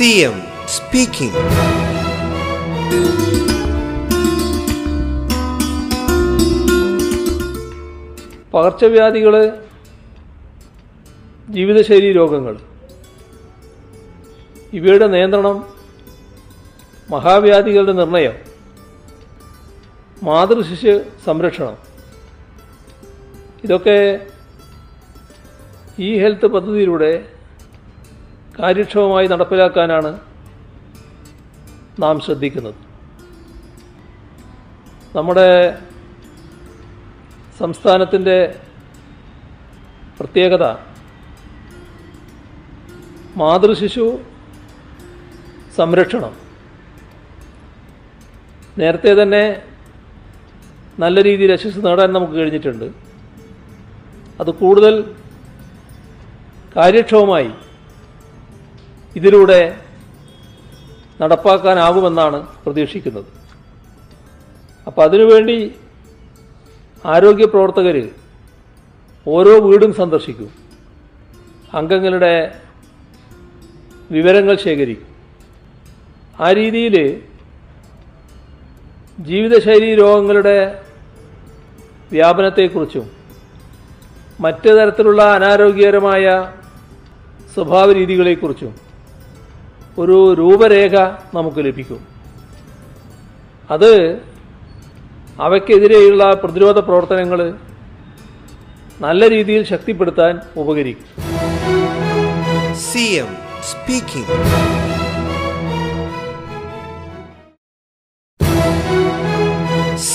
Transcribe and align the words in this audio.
CM 0.00 0.36
speaking 0.68 1.40
പകർച്ചവ്യാധികൾ 8.52 9.34
ജീവിതശൈലി 11.48 12.12
രോഗങ്ങൾ 12.12 12.54
ഇവയുടെ 14.72 15.06
നിയന്ത്രണം 15.06 15.58
മഹാവ്യാധികളുടെ 17.10 17.92
നിർണയം 17.92 18.36
മാതൃശിശു 20.22 20.94
സംരക്ഷണം. 21.26 21.76
ഇതൊക്കെ 23.64 23.98
ഈ 25.98 26.18
ഹെൽത്ത് 26.18 26.46
പദ്ധതിയിലൂടെ 26.46 27.12
കാര്യക്ഷമമായി 28.62 29.26
നടപ്പിലാക്കാനാണ് 29.26 30.20
നാം 31.98 32.20
ശ്രദ്ധിക്കുന്നത്. 32.20 32.74
നമ്മുടെ 35.16 35.78
സംസ്ഥാനത്തിന്റെ 37.58 38.58
പ്രത്യേകത 40.20 40.64
മാതൃശിശു 43.36 44.18
സംരക്ഷണം. 45.76 46.36
നേരത്തെ 48.78 49.22
തന്നെ 49.22 49.62
നല്ല 50.98 51.22
രീതിയിൽ 51.22 51.52
യശസ് 51.52 51.86
നേടാൻ 51.86 52.12
നമുക്ക് 52.12 52.34
കഴിഞ്ഞിട്ടുണ്ട്. 52.34 52.84
അത് 54.40 54.50
കൂടുതൽ 54.50 55.14
കാര്യക്ഷമമായി 56.76 57.50
ഇതിലൂടെ 59.18 59.60
നടപ്പാക്കാനാകുമെന്നാണ് 61.20 62.38
പ്രതീക്ഷിക്കുന്നത്. 62.64 63.28
അപ്പോൾ 64.86 65.02
അതിനുവേണ്ടി 65.08 65.58
ആരോഗ്യ 67.04 67.46
പ്രവർത്തകർ 67.46 67.96
ഓരോ 69.26 69.54
വീടും 69.66 69.92
സന്ദർശിക്കും. 70.00 70.50
അംഗങ്ങളുടെ 71.78 72.34
വിവരങ്ങൾ 74.10 74.54
ശേഖരിക്കും. 74.66 75.08
ആ 76.44 76.48
രീതിയിൽ 76.60 76.94
ജീവിതശൈലി 79.28 79.90
രോഗങ്ങളുടെ 80.02 80.58
വ്യാപനത്തെക്കുറിച്ചും 82.12 83.06
മറ്റ് 84.44 84.70
തരത്തിലുള്ള 84.76 85.22
അനാരോഗ്യകരമായ 85.38 86.24
സ്വഭാവ 87.54 87.86
രീതികളെക്കുറിച്ചും 87.98 88.89
ഒരു 89.98 90.34
രൂപരേഖ 90.34 90.94
നമുക്ക് 91.34 91.64
ലഭിക്കും. 91.64 92.00
അത് 93.70 93.92
അവയ്ക്കെതിരെയുള്ള 95.40 96.34
പ്രതിരോധ 96.34 96.78
പ്രവർത്തനങ്ങൾ 96.78 97.58
നല്ല 99.00 99.30
രീതിയിൽ 99.30 99.62
ശക്തിപ്പെടുത്താൻ 99.64 100.40
ഉപകരിക്കും. 100.56 101.06
CM 102.86 103.30
speaking. 103.70 104.36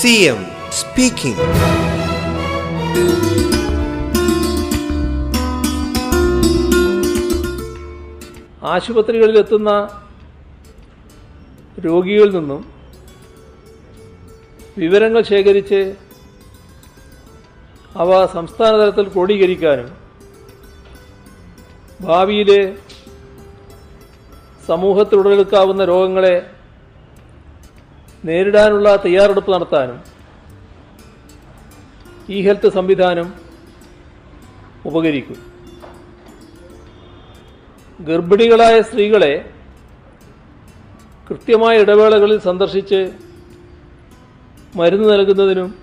CM 0.00 0.40
speaking. 0.80 1.38
ആശുപത്രികളിലെത്തുന്ന 8.72 9.70
രോഗികളിൽ 11.86 12.30
നിന്നും 12.36 12.62
വിവരങ്ങൾ 14.82 15.22
ശേഖരിച്ച് 15.32 15.80
അവ 18.02 18.10
സംസ്ഥാന 18.34 18.72
തലത്തിൽ 18.80 19.06
ക്രോഡീകരിക്കാനും 19.12 19.90
ഭാവിയിലെ 22.06 22.60
സമൂഹത്തിൽ 24.68 25.18
ഉടലെടുക്കാവുന്ന 25.20 25.82
രോഗങ്ങളെ 25.92 26.36
നേരിടാനുള്ള 28.28 28.88
തയ്യാറെടുപ്പ് 29.06 29.50
നടത്താനും 29.54 29.98
ഈ 32.34 32.38
ഹെൽത്ത് 32.46 32.68
സംവിധാനം 32.78 33.28
ഉപകരിക്കും. 34.88 35.38
ഗർഭിണികളായ 37.98 38.82
സ്ത്രീകളെ 38.82 39.50
കൃത്യമായ 41.28 41.76
ഇടവേളകളിൽ 41.78 42.38
സന്ദർശിച്ച് 42.38 43.12
മരുന്ന് 44.76 45.12
നൽകുന്നതിനും 45.12 45.74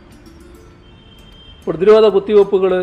പ്രതിരോധ 1.68 2.06
കുത്തിവയ്പ്പുകൾ 2.08 2.74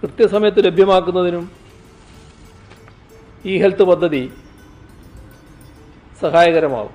കൃത്യസമയത്ത് 0.00 0.64
ലഭ്യമാക്കുന്നതിനും 0.64 1.50
ഈ 3.44 3.58
ഹെൽത്ത് 3.62 3.82
പദ്ധതി 3.82 4.32
സഹായകരമാവും. 6.22 6.92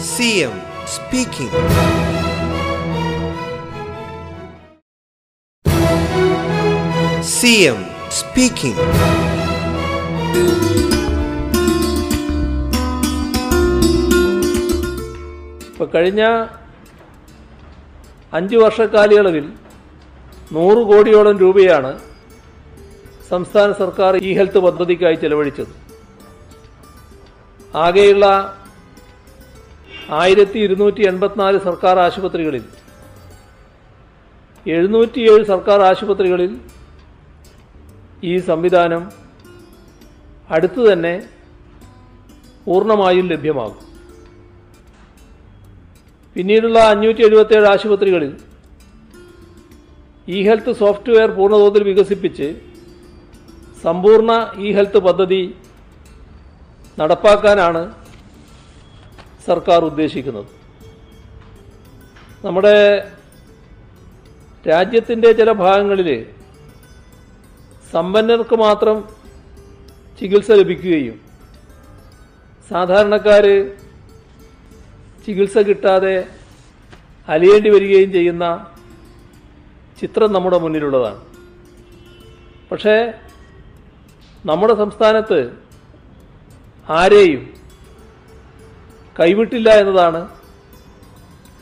C 0.00 0.30
M 0.48 0.54
CM 7.32 7.91
speaking. 8.12 8.76
ഇപ്പോൾ 15.66 15.88
കഴിഞ്ഞ 15.94 16.22
അഞ്ച് 18.32 18.56
വർഷക്കാലയളവിൽ 18.56 19.46
നൂറ് 20.50 20.80
കോടിയോളം 20.90 21.36
രൂപയാണ് 21.38 21.92
സംസ്ഥാന 23.30 23.68
സർക്കാർ 23.80 24.12
ഇ 24.22 24.32
ഹെൽത്ത് 24.38 24.60
പദ്ധതിക്കായി 24.60 25.16
ചെലവഴിച്ചത് 25.16 25.72
ആകെയുള്ള 27.78 28.26
ആയിരത്തി 30.16 30.58
ഇരുന്നൂറ്റി 30.58 31.02
എൺപത്തിനാല് 31.10 31.58
സർക്കാർ 31.60 31.96
ആശുപത്രികളിൽ 31.98 32.64
എഴുന്നൂറ്റിയേഴ് 34.66 35.44
സർക്കാർ 35.44 35.80
ആശുപത്രികളിൽ 35.86 36.50
ഈ 38.30 38.32
സംവിധാനം 38.48 39.02
അടുത്തു 40.54 40.80
തന്നെ 40.88 41.14
പൂർണമായും 42.66 43.26
ലഭ്യമാകും. 43.32 43.80
പിന്നീടുള്ള 46.34 46.78
അഞ്ഞൂറ്റി 46.92 47.22
എഴുപത്തേഴ് 47.28 47.66
ആശുപത്രികളിൽ 47.72 48.32
ഇ 50.28 50.38
ഹെൽത്ത് 50.48 50.72
സോഫ്റ്റ്വെയർ 50.82 51.30
പൂർണതോതിൽ 51.38 51.82
വികസിപ്പിച്ച് 51.88 52.48
സമ്പൂർണ 53.84 54.30
ഇ 54.64 54.68
ഹെൽത്ത് 54.76 55.00
പദ്ധതി 55.06 55.42
നടപ്പാക്കാനാണ് 57.00 57.82
സർക്കാർ 59.46 59.80
ഉദ്ദേശിക്കുന്നത്. 59.90 60.48
നമ്മുടെ 62.44 62.76
രാജ്യത്തിന്റെ 64.70 65.30
ചില 65.40 65.50
ഭാഗങ്ങളിൽ 65.64 66.10
സമ്പന്നർക്ക് 67.94 68.56
മാത്രം 68.66 68.96
ചികിത്സ 70.18 70.50
ലഭിക്കുകയും 70.60 71.16
സാധാരണക്കാർ 72.70 73.44
ചികിത്സ 75.24 75.56
കിട്ടാതെ 75.68 76.14
അലിയേണ്ടി 77.28 77.70
വരികയും 77.74 78.10
ചെയ്യുന്ന 78.16 78.44
ചിത്രം 80.00 80.30
നമ്മുടെ 80.36 80.58
മുന്നിലുള്ളതാണ്. 80.62 81.20
പക്ഷേ 82.70 82.96
നമ്മുടെ 84.50 84.74
സംസ്ഥാനത്ത് 84.82 85.40
ആരെയും 87.00 87.42
കൈവിട്ടില്ല 89.20 89.70
എന്നതാണ് 89.82 90.20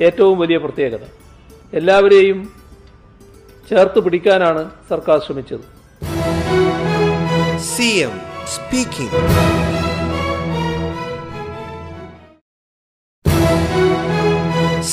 ഏറ്റവും 0.07 0.37
വലിയ 0.43 0.59
പ്രത്യേകത. 0.65 1.05
എല്ലാവരെയും 1.79 2.39
ചേർത്ത് 3.71 4.01
പിടിക്കാനാണ് 4.05 4.63
സർക്കാർ 4.91 5.19
ശ്രമിച്ചത്. 5.27 5.67
CM 7.81 8.15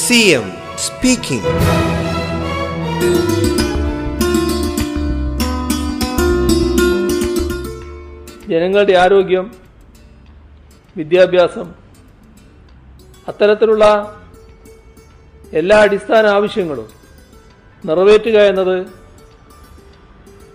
സി 0.02 0.20
എം 0.38 0.46
സ്പീക്കിംഗ് 0.78 1.52
ജനങ്ങളുടെ 8.48 8.94
ആരോഗ്യം 8.94 9.52
വിദ്യാഭ്യാസം 10.96 11.68
അത്തരത്തിലുള്ള 13.28 13.86
എല്ലാ 15.54 15.80
അടിസ്ഥാന 15.80 16.26
ആവശ്യങ്ങളും 16.28 16.90
നിറവേറ്റുക 17.84 18.38
എന്നത് 18.46 18.76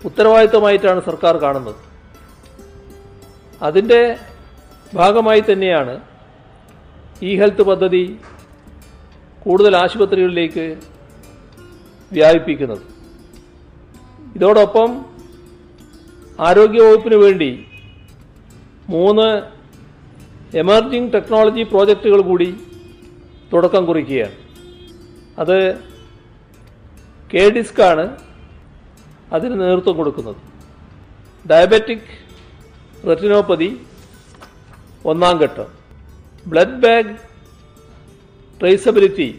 ഉത്തരവാദിത്തമായിട്ടാണ് 0.05 1.01
സർക്കാർ 1.01 1.37
കാണുന്നത്. 1.37 1.92
അതിന്റെ 3.67 4.01
ഭാഗമായി 4.99 5.41
തന്നെയാണ് 5.49 5.93
ഇ 7.27 7.31
ഹെൽത്ത് 7.41 7.63
പദ്ധതി 7.69 8.03
കൂടുതൽ 9.43 9.73
ആശുപത്രികളിലേക്ക് 9.83 10.65
വ്യാപിപ്പിക്കുന്നത്. 12.17 12.83
ഇതോടൊപ്പം 14.37 14.89
ആരോഗ്യവകുപ്പിന് 16.47 17.17
വേണ്ടി 17.23 17.51
മൂന്ന് 18.93 19.27
എമർജിംഗ് 20.61 21.13
ടെക്നോളജി 21.13 21.63
പ്രോജക്റ്റുകൾ 21.73 22.21
കൂടി 22.29 22.49
തുടക്കം 23.53 23.83
കുറിക്കുകയാണ്. 23.89 24.35
അത് 25.41 25.57
കെ 27.31 27.43
ഡിസ്കാണ് 27.55 28.05
അതിന് 29.35 29.55
നേതൃത്വം 29.61 29.95
കൊടുക്കുന്നത്. 29.99 30.39
ഡയബറ്റിക് 31.51 32.11
റെറ്റിനോപ്പതി 33.07 33.69
ഒന്നാം 35.05 35.37
ഘട്ടം. 35.37 35.67
ബ്ലഡ് 36.47 36.79
ബാഗ് 36.83 37.13
ട്രേസബിലിറ്റി 38.61 39.29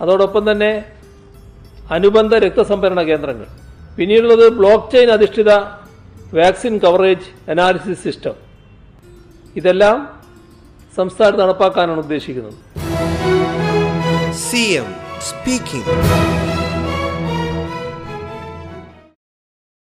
അതോടൊപ്പം 0.00 0.50
തന്നെ 0.50 0.72
അനുബന്ധ 1.90 2.34
രക്തസംഭരണ 2.34 3.02
കേന്ദ്രങ്ങൾ. 3.02 3.46
പിന്നീടുള്ളത് 3.98 4.48
ബ്ലോക്ക് 4.48 4.92
ചെയിൻ 4.92 5.10
അധിഷ്ഠിത 5.10 5.50
വാക്സിൻ 6.38 6.78
കവറേജ് 6.78 7.50
അനാലിസിസ് 7.50 8.04
സിസ്റ്റം. 8.04 8.34
ഇതെല്ലാം 9.56 9.96
സംസ്ഥാനത്ത് 10.96 11.42
നടപ്പാക്കാനാണ് 11.42 11.98
ഉദ്ദേശിക്കുന്നത്. 11.98 12.58
CM 14.46 14.88
speaking. 15.30 15.84